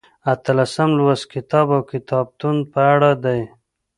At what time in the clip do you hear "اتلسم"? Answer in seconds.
0.33-0.89